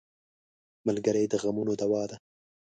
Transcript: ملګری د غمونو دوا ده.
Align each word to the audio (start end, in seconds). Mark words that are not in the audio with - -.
ملګری 0.87 1.23
د 1.31 1.33
غمونو 1.41 1.73
دوا 1.81 2.03
ده. 2.09 2.17